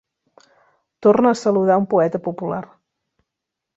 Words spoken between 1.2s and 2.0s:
a saludar un